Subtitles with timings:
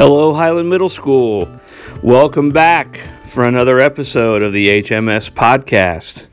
[0.00, 1.46] Hello, Highland Middle School.
[2.02, 6.26] Welcome back for another episode of the HMS podcast.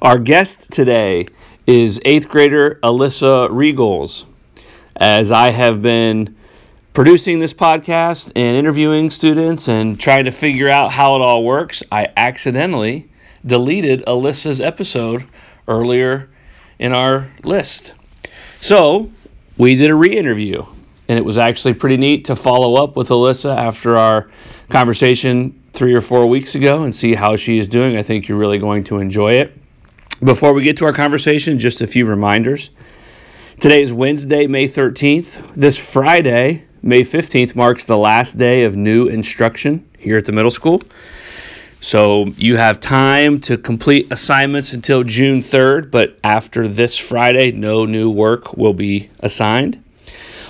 [0.00, 1.26] Our guest today
[1.66, 4.24] is eighth grader Elyssa Reigles.
[4.96, 6.34] As I have been
[6.94, 11.82] producing this podcast and interviewing students and trying to figure out how it all works,
[11.92, 13.10] I accidentally
[13.44, 15.26] deleted Elyssa's episode
[15.68, 16.30] earlier
[16.78, 17.92] in our list.
[18.54, 19.10] So
[19.58, 20.64] we did a re interview
[21.12, 24.30] and it was actually pretty neat to follow up with Elyssa after our
[24.70, 27.98] conversation three or four weeks ago and see how she is doing.
[27.98, 29.54] I think you're really going to enjoy it.
[30.24, 32.70] Before we get to our conversation, just a few reminders.
[33.60, 35.54] Today is Wednesday, May 13th.
[35.54, 40.50] This Friday, May 15th, marks the last day of new instruction here at the middle
[40.50, 40.80] school.
[41.80, 47.84] So you have time to complete assignments until June 3rd, but after this Friday, no
[47.84, 49.82] new work will be assigned.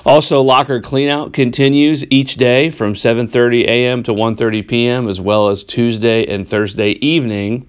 [0.04, 4.02] Also, locker cleanout continues each day from 7:30 a.m.
[4.02, 5.08] to 1:30 p.m.
[5.08, 7.68] as well as Tuesday and Thursday evening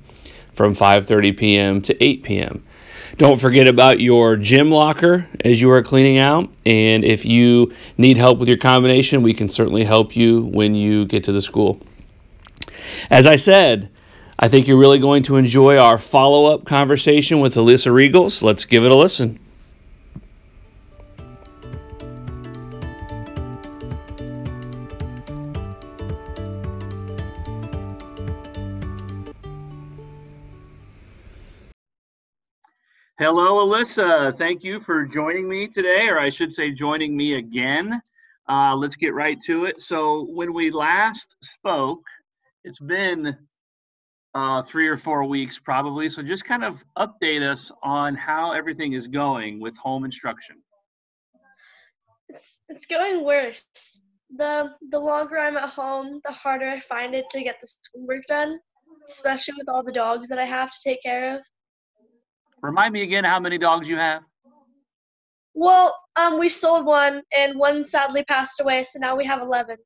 [0.52, 1.81] from 5:30 p.m.
[1.81, 2.64] to 8 p.m.
[3.17, 8.17] Don't forget about your gym locker as you are cleaning out, and if you need
[8.17, 11.80] help with your combination, we can certainly help you when you get to the school.
[13.11, 13.92] As I said,
[14.39, 18.42] I think you're really going to enjoy our follow-up conversation with Elyssa Reigles.
[18.42, 19.39] Let's give it a listen.
[33.19, 34.36] Hello, Elyssa.
[34.36, 38.02] Thank you for joining me today, or I should say, joining me again.
[38.50, 39.80] Uh, let's get right to it.
[39.80, 42.02] So, when we last spoke,
[42.64, 43.38] it's been
[44.33, 46.09] uh, three or four weeks probably.
[46.09, 50.55] So, just kind of update us on how everything is going with home instruction.
[52.30, 54.02] It's, it's going worse.
[54.36, 58.23] The the longer I'm at home, the harder I find it to get the schoolwork
[58.27, 58.59] done,
[59.08, 61.45] especially with all the dogs that I have to take care of.
[62.64, 64.24] Remind me again how many dogs you have.
[65.54, 69.78] Well, um, we sold one, and one sadly passed away, so now we have eleven.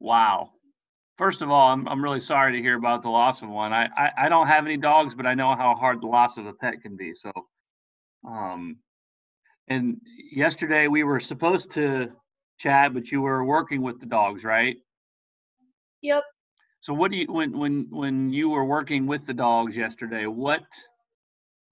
[0.00, 0.50] Wow.
[1.18, 3.74] First of all, I'm I'm really sorry to hear about the loss of one.
[3.74, 6.46] I, I, I don't have any dogs, but I know how hard the loss of
[6.46, 7.12] a pet can be.
[7.14, 7.30] So,
[8.26, 8.78] um,
[9.68, 10.00] and
[10.32, 12.10] yesterday we were supposed to
[12.58, 14.78] chat, but you were working with the dogs, right?
[16.00, 16.24] Yep.
[16.80, 20.62] So what do you when when when you were working with the dogs yesterday, what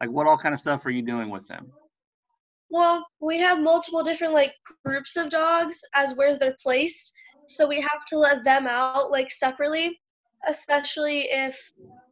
[0.00, 1.72] like what all kind of stuff are you doing with them?
[2.70, 4.52] Well, we have multiple different like
[4.84, 7.14] groups of dogs as where they're placed.
[7.46, 9.98] So we have to let them out like separately,
[10.46, 11.58] especially if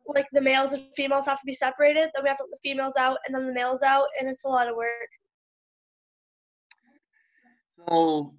[0.06, 2.10] like the males and females have to be separated.
[2.14, 4.46] Then we have to let the females out and then the males out, and it's
[4.46, 5.10] a lot of work.
[7.86, 8.34] So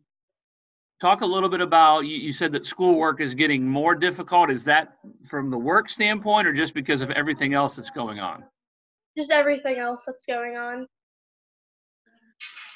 [1.00, 4.64] talk a little bit about you, you said that schoolwork is getting more difficult is
[4.64, 4.98] that
[5.30, 8.44] from the work standpoint or just because of everything else that's going on
[9.18, 10.88] Just everything else that's going on.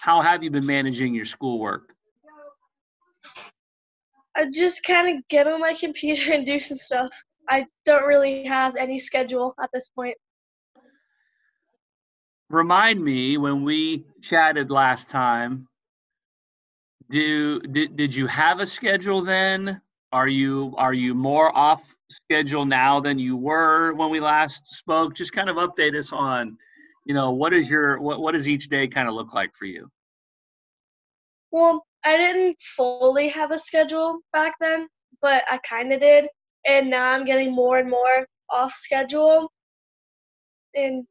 [0.02, 1.96] how have you been managing your schoolwork
[4.36, 7.10] I just kind of get on my computer and do some stuff.
[7.50, 10.16] I don't really have any schedule at this point.
[12.50, 15.68] remind me when we chatted last time
[17.12, 22.66] do did, did you have a schedule then are you are you more off schedule
[22.66, 26.58] now than you were when we last spoke just kind of update us on
[27.06, 29.66] you know what is your what, what does each day kind of look like for
[29.66, 29.90] you
[31.52, 34.88] Well, I didn't fully have a schedule back then,
[35.22, 36.28] but I kind of did.
[36.66, 39.52] And now I'm getting more and more off schedule.
[40.76, 41.06] And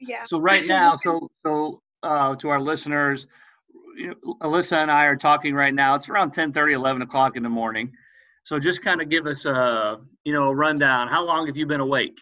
[0.00, 0.24] yeah.
[0.24, 3.26] So right now, so so uh, to our listeners,
[3.96, 5.94] you know, Elyssa and I are talking right now.
[5.94, 7.92] It's around 10, 30, 11 o'clock in the morning.
[8.42, 11.08] So just kind of give us a you know a rundown.
[11.08, 12.18] How long have you been awake?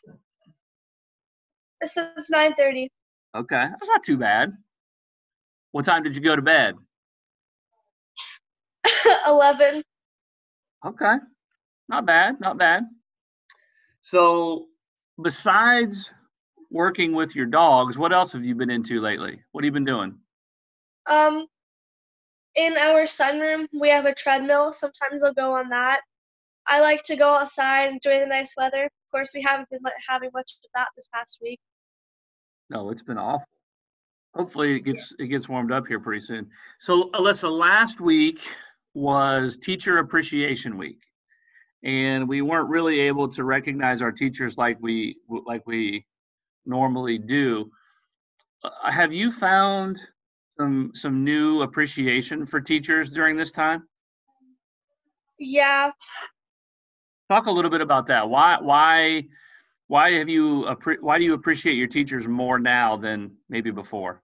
[1.83, 2.89] Since 9:30.
[3.37, 4.53] Okay, that's not too bad.
[5.73, 6.77] What time did you go to bed?
[9.27, 9.83] 11.
[10.87, 11.15] Okay,
[11.89, 12.85] not bad, not bad.
[14.01, 14.67] So
[15.23, 16.11] besides
[16.71, 19.41] working with your dogs, what else have you been into lately?
[19.53, 20.19] What have you been doing?
[21.07, 21.47] Um
[22.59, 24.73] in our sunroom, we have a treadmill.
[24.73, 26.01] Sometimes I'll go on that.
[26.67, 28.85] I like to go outside, and enjoy the nice weather.
[28.85, 31.61] Of course, we haven't been having much of that this past week.
[32.69, 33.47] No, it's been awful.
[34.35, 36.51] Hopefully it gets it gets warmed up here pretty soon.
[36.79, 38.41] So Elyssa, last week
[38.93, 41.01] was Teacher Appreciation Week,
[41.85, 45.17] and we weren't really able to recognize our teachers like we
[45.47, 46.05] like we
[46.67, 47.71] normally do.
[48.63, 49.99] Uh, have you found
[50.59, 53.87] some some new appreciation for teachers during this time?
[55.39, 55.93] Yeah.
[57.31, 58.29] Talk a little bit about that.
[58.29, 59.25] Why why
[59.87, 60.69] why have you
[61.01, 64.23] why do you appreciate your teachers more now than maybe before?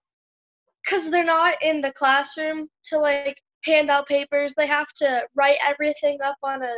[0.87, 4.53] Cuz they're not in the classroom to like hand out papers.
[4.55, 6.73] They have to write everything up on a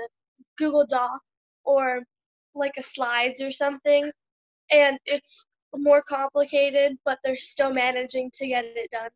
[0.57, 1.19] Google Doc
[1.63, 2.04] or
[2.54, 4.12] like a slides or something
[4.71, 5.45] and it's
[5.75, 9.09] more complicated, but they're still managing to get it done.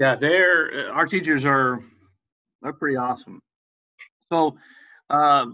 [0.00, 1.80] Yeah, they're uh, our teachers are
[2.62, 3.40] they're pretty awesome.
[4.32, 4.56] So,
[5.10, 5.46] uh,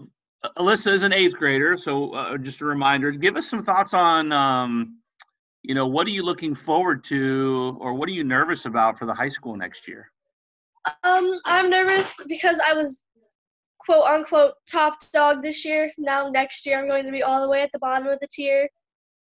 [0.57, 1.77] Elyssa is an eighth grader.
[1.77, 4.99] So, uh, just a reminder, give us some thoughts on, um,
[5.63, 9.05] you know, what are you looking forward to, or what are you nervous about for
[9.05, 10.09] the high school next year?
[11.03, 12.97] Um, I'm nervous because I was
[13.79, 15.91] quote unquote top dog this year.
[15.97, 18.27] Now next year I'm going to be all the way at the bottom of the
[18.31, 18.69] tier.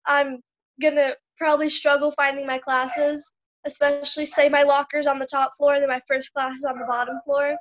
[0.07, 0.41] I'm
[0.81, 3.31] gonna probably struggle finding my classes
[3.69, 6.79] especially say my locker's on the top floor and then my first class is on
[6.79, 7.57] the bottom floor.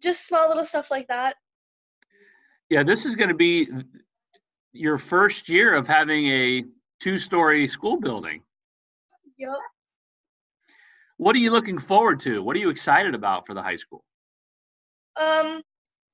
[0.00, 1.36] Just small little stuff like that.
[2.70, 3.68] Yeah, this is going to be
[4.72, 6.64] your first year of having a
[7.00, 8.42] two-story school building.
[9.38, 9.50] Yep.
[11.16, 12.42] What are you looking forward to?
[12.42, 14.04] What are you excited about for the high school?
[15.16, 15.62] Um,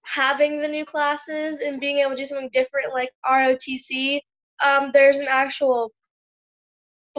[0.04, 4.20] having the new classes and being able to do something different like ROTC.
[4.64, 5.90] Um, there's an actual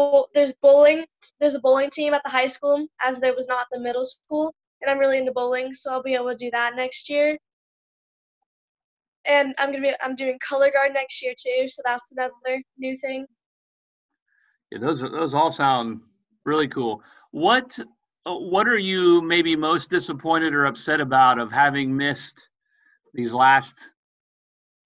[0.01, 1.05] bowl, there's bowling.
[1.39, 4.53] There's a bowling team at the high school, as there was not the middle school,
[4.81, 7.37] and I'm really into bowling, so I'll be able to do that next year.
[9.25, 12.97] And I'm gonna be I'm doing color guard next year too, so that's another new
[12.97, 13.27] thing.
[14.71, 16.01] Yeah, those those all sound
[16.43, 17.03] really cool.
[17.29, 17.77] What
[18.25, 22.47] uh, what are you maybe most disappointed or upset about of having missed
[23.13, 23.75] these last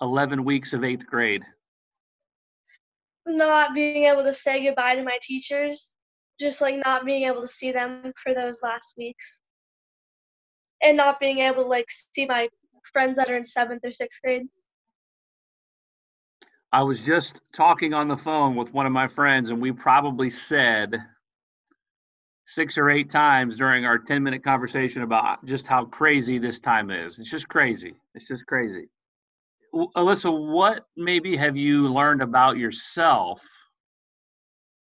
[0.01, 1.43] 11 weeks of eighth grade?
[3.25, 5.95] Not being able to say goodbye to my teachers,
[6.39, 9.41] just like not being able to see them for those last weeks.
[10.81, 12.49] And not being able to like see my
[12.91, 14.47] friends that are in seventh or sixth grade.
[16.71, 20.29] I was just talking on the phone with one of my friends, and we probably
[20.29, 20.93] said
[22.47, 26.91] six or eight times during our 10 minute conversation about just how crazy this time
[26.91, 27.17] is.
[27.17, 27.95] It's just crazy.
[28.13, 28.89] It's just crazy.
[29.75, 33.43] Elyssa, what maybe have you learned about yourself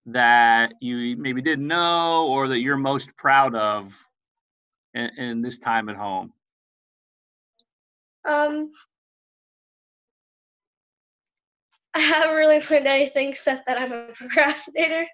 [0.07, 3.97] that you maybe didn't know or that you're most proud of
[4.93, 6.33] in, in this time at home?
[8.27, 8.71] Um,
[11.95, 15.07] I haven't really learned anything except that I'm a procrastinator.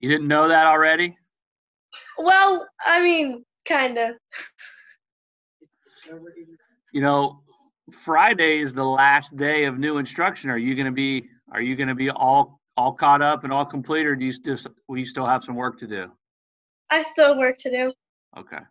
[0.00, 1.16] You didn't know that already?
[2.18, 4.16] Well, I mean, kind of
[6.94, 7.40] you know,
[7.90, 10.48] Friday is the last day of new instruction.
[10.48, 13.52] Are you going to be are you going to be all all caught up and
[13.52, 14.56] all complete, or do you still
[14.88, 16.10] will you still have some work to do?
[16.90, 17.92] I still have work to do.
[18.38, 18.62] Okay.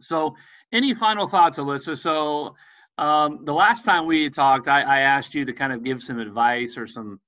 [0.00, 0.34] So,
[0.72, 1.96] any final thoughts, Elyssa?
[1.96, 2.54] So,
[2.98, 6.18] um, the last time we talked, I, I, asked you to kind of give some
[6.18, 7.20] advice or some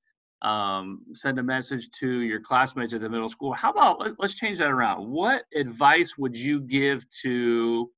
[0.42, 3.52] um, send a message to your classmates at the middle school.
[3.52, 5.08] How about let, let's change that around?
[5.08, 7.90] What advice would you give to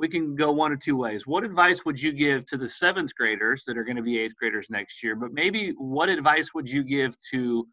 [0.00, 1.26] we can go one or two ways.
[1.26, 4.34] What advice would you give to the seventh graders that are going to be eighth
[4.34, 5.14] graders next year?
[5.14, 7.68] But maybe what advice would you give to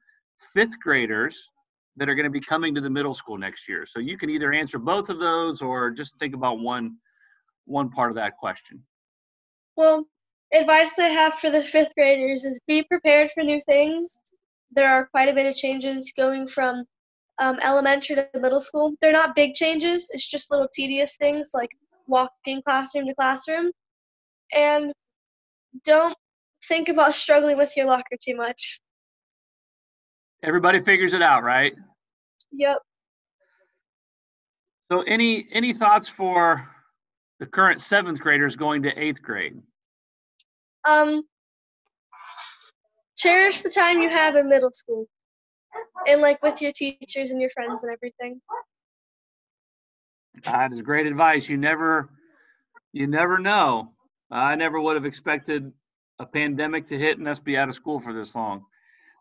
[0.53, 1.49] fifth graders
[1.95, 3.85] that are going to be coming to the middle school next year?
[3.85, 6.97] So you can either answer both of those or just think about one
[7.65, 8.83] one part of that question.
[9.75, 10.05] Well,
[10.53, 14.17] advice I have for the fifth graders is be prepared for new things.
[14.71, 16.83] There are quite a bit of changes going from
[17.39, 18.93] um, elementary to middle school.
[19.01, 21.69] They're not big changes, it's just little tedious things like
[22.07, 23.71] walking classroom to classroom.
[24.53, 24.93] And
[25.85, 26.15] don't
[26.67, 28.81] think about struggling with your locker too much.
[30.43, 31.73] Everybody figures it out, right?
[32.51, 32.77] Yep.
[34.91, 36.67] So any any thoughts for
[37.39, 39.57] the current seventh graders going to eighth grade?
[40.85, 41.23] Um
[43.17, 45.07] cherish the time you have in middle school
[46.07, 48.39] and like with your teachers and your friends and everything.
[50.43, 51.49] That is great advice.
[51.49, 52.09] You never,
[52.93, 53.93] you never know.
[54.29, 55.71] I never would have expected
[56.19, 58.65] a pandemic to hit and us be out of school for this long.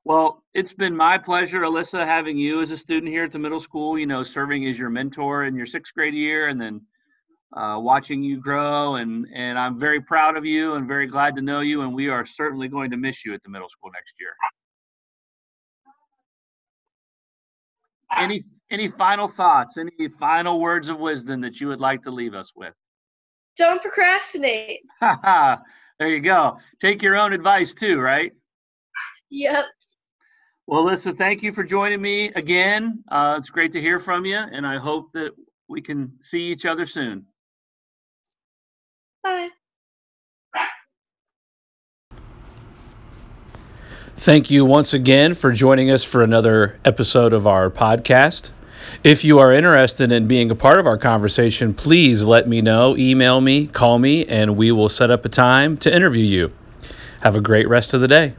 [0.04, 3.58] Well, it's been my pleasure, Elyssa, having you as a student here at the middle
[3.60, 3.98] school.
[3.98, 6.80] You know, serving as your mentor in your sixth grade year, and then
[7.56, 8.96] uh, watching you grow.
[8.96, 11.82] And and I'm very proud of you and very glad to know you.
[11.82, 14.32] And we are certainly going to miss you at the middle school next year.
[18.16, 19.78] Any any final thoughts?
[19.78, 22.74] Any final words of wisdom that you would like to leave us with?
[23.56, 24.80] Don't procrastinate.
[25.00, 25.58] there
[26.00, 26.58] you go.
[26.80, 28.32] Take your own advice too, right?
[29.30, 29.64] Yep.
[30.66, 33.04] Well, lisa thank you for joining me again.
[33.08, 35.32] Uh, it's great to hear from you, and I hope that
[35.68, 37.24] we can see each other soon.
[39.22, 39.48] Bye.
[44.16, 48.50] Thank you once again for joining us for another episode of our podcast.
[49.04, 52.96] If you are interested in being a part of our conversation, please let me know,
[52.96, 56.52] email me, call me, and we will set up a time to interview you.
[57.20, 58.34] Have a great rest of the day.